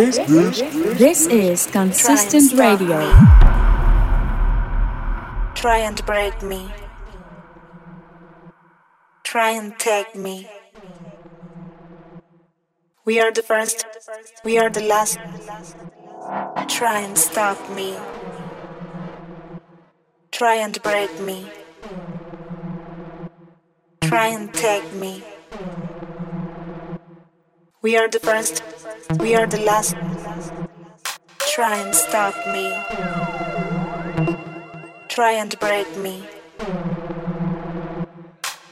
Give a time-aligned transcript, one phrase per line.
[0.00, 0.60] This, this,
[0.98, 3.00] this, is consistent radio.
[3.00, 3.12] Me.
[5.54, 6.72] Try and break me.
[9.24, 10.48] Try and take me.
[13.04, 13.84] We are the first,
[14.42, 15.18] we are the last.
[16.68, 17.94] Try and stop me.
[20.32, 21.46] Try and break me.
[24.00, 25.22] Try and take me.
[27.82, 28.62] We are the first,
[29.20, 29.94] we are the last.
[31.38, 32.76] Try and stop me.
[35.08, 36.28] Try and break me.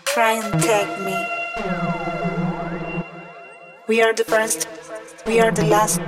[0.05, 1.17] Try and take me.
[3.87, 4.69] We are the first,
[5.27, 6.01] we are the last.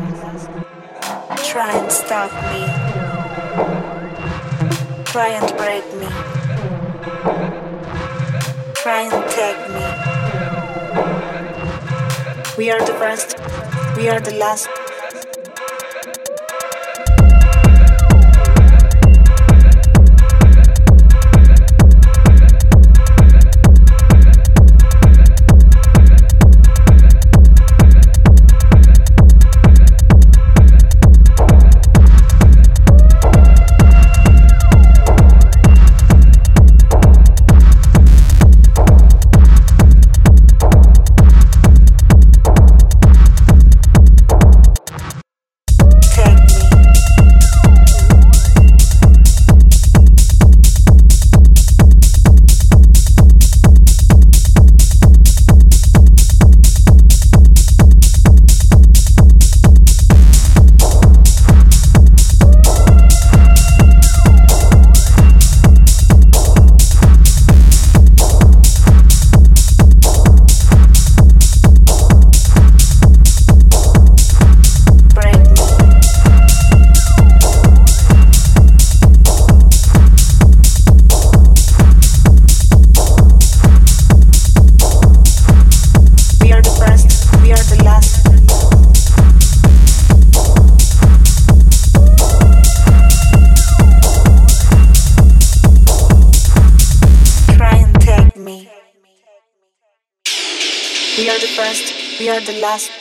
[1.49, 2.67] Try and stop me.
[5.07, 6.09] Try and break me.
[8.75, 10.10] Try and take me.
[12.61, 13.39] We are the first,
[13.97, 14.21] we are
[102.47, 103.00] the last.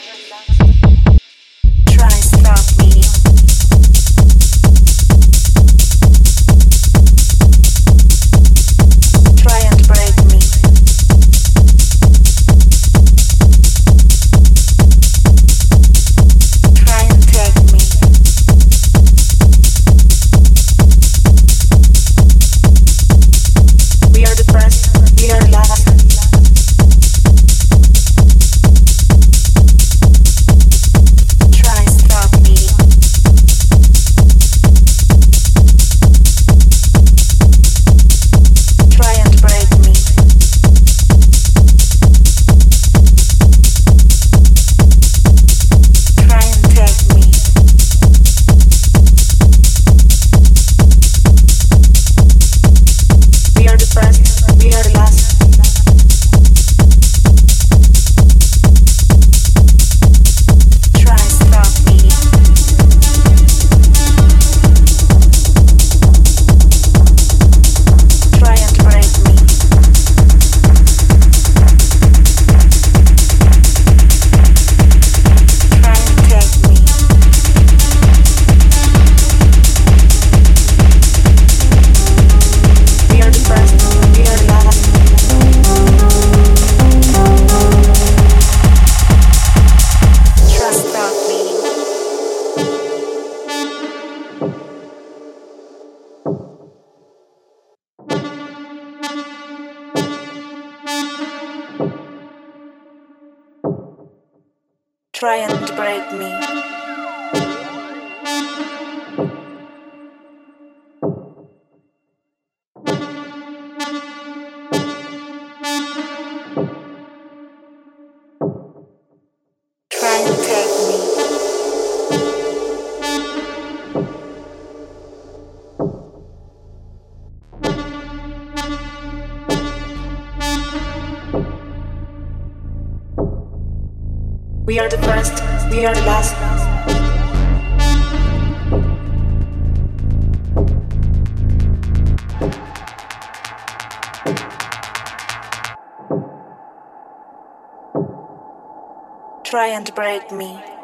[149.60, 150.79] Try and break me.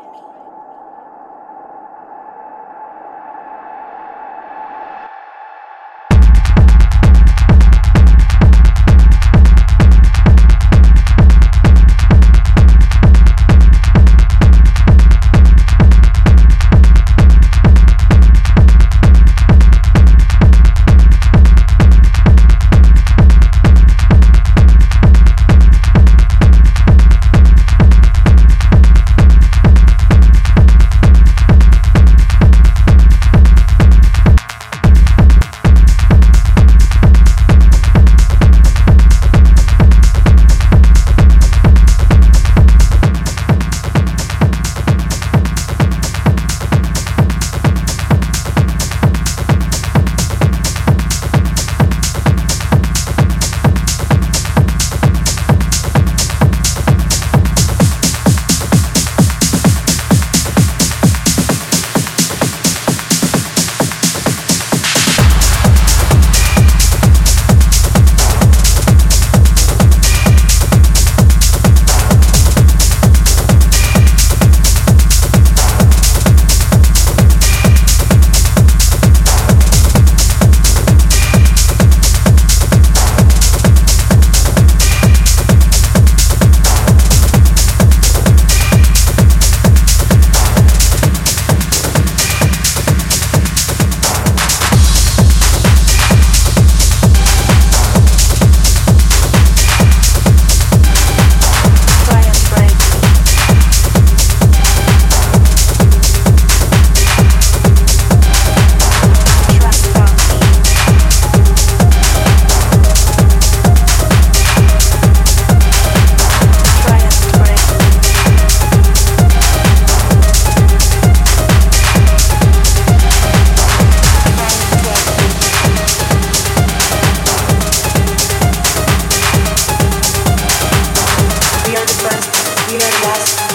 [132.68, 133.45] Vive el gas.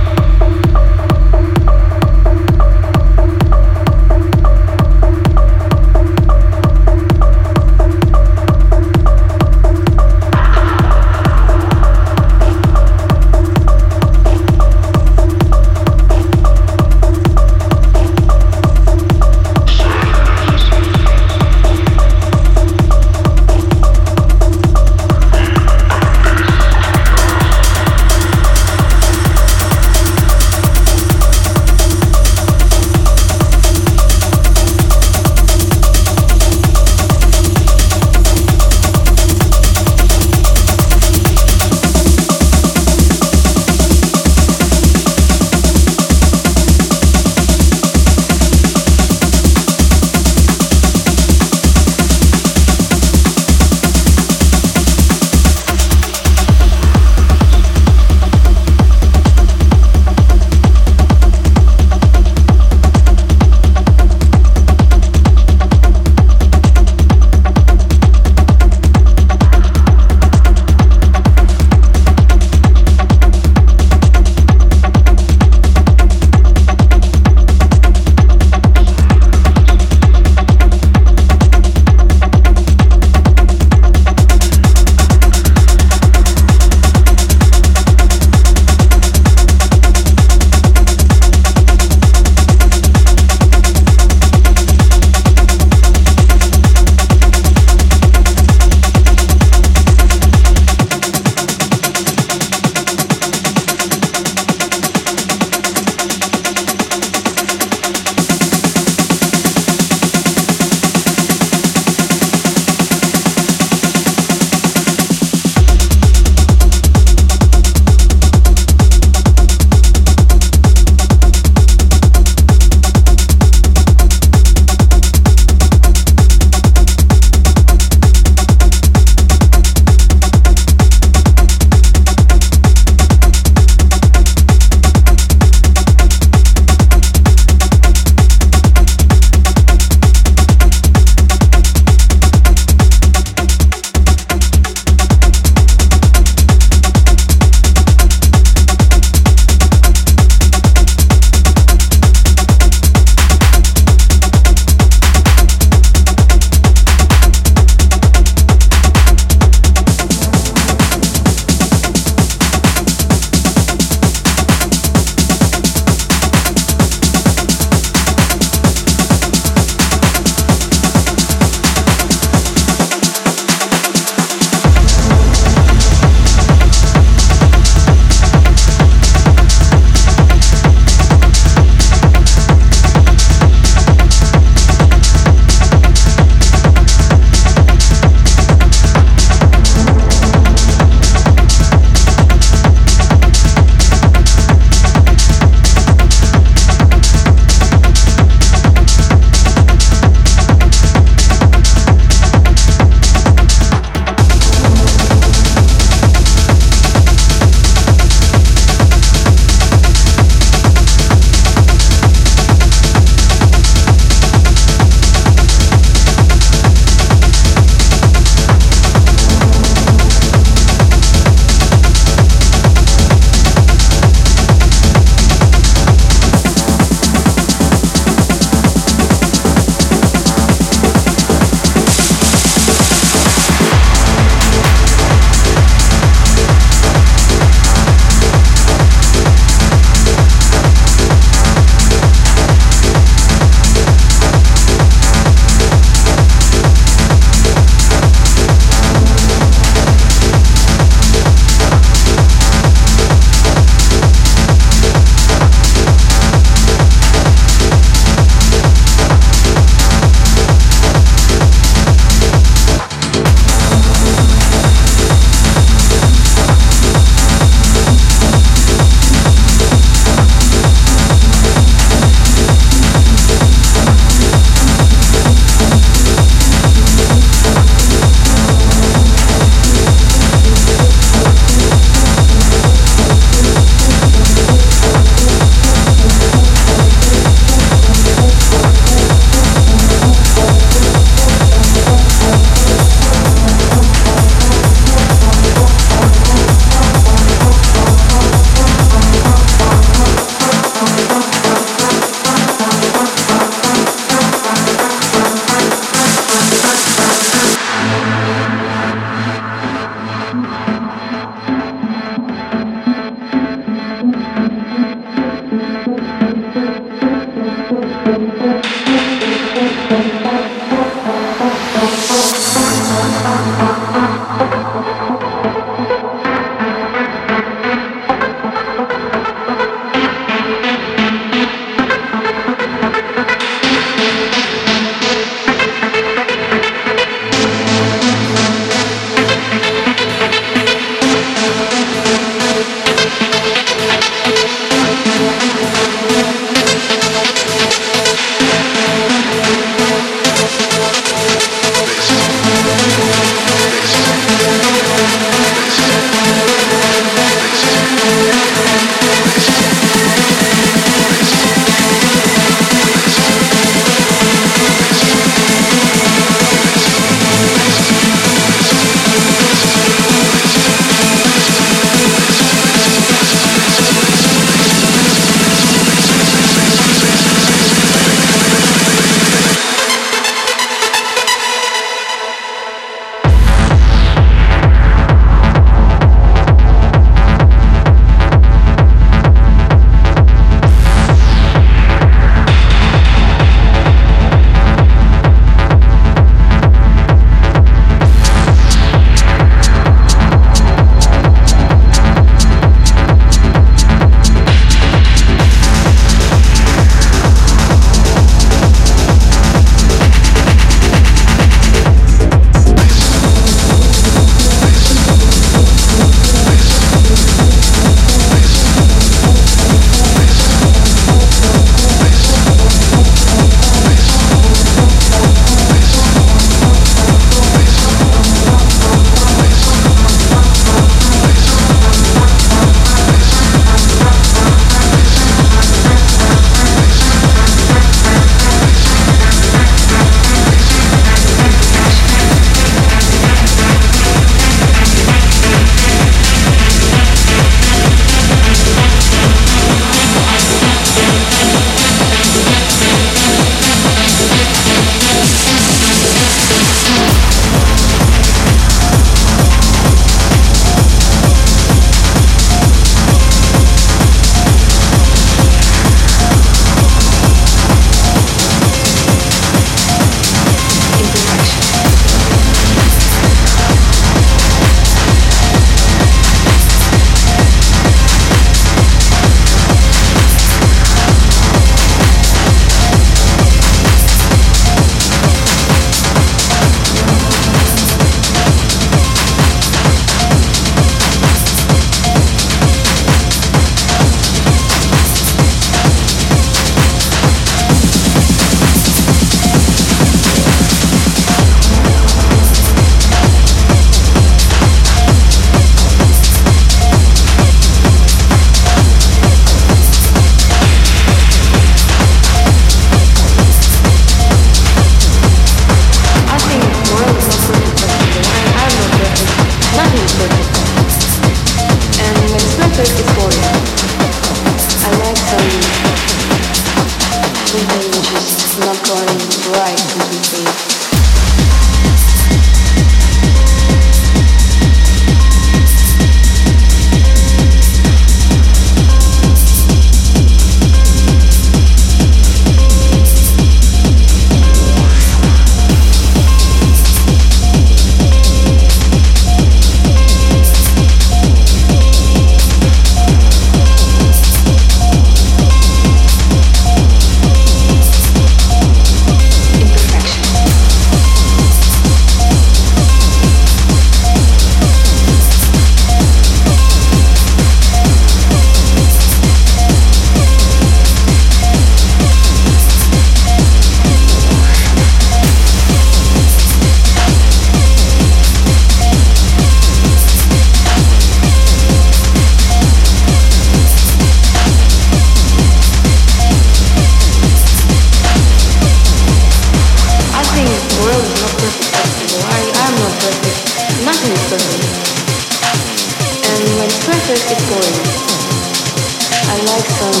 [599.52, 600.00] Like some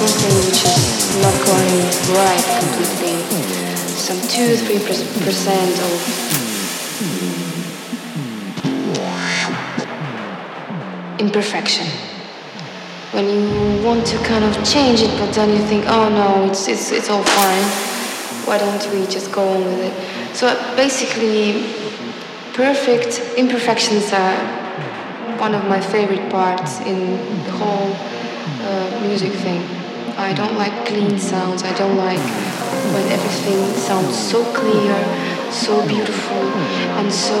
[0.00, 0.86] something which is
[1.20, 1.76] not going
[2.16, 3.16] right completely,
[3.92, 4.78] some two, three
[5.24, 5.96] percent of
[11.18, 11.86] imperfection.
[13.12, 16.68] When you want to kind of change it, but then you think, oh no, it's
[16.68, 17.64] it's it's all fine.
[18.46, 20.36] Why don't we just go on with it?
[20.36, 21.64] So basically,
[22.54, 24.65] perfect imperfections are
[25.38, 27.92] one of my favorite parts in the whole
[28.62, 29.62] uh, music thing.
[30.16, 31.62] I don't like clean sounds.
[31.62, 32.18] I don't like
[32.94, 34.96] when everything sounds so clear,
[35.52, 36.42] so beautiful,
[36.98, 37.36] and so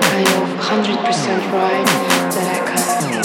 [0.00, 1.86] kind of 100% right
[2.34, 3.18] that I kind of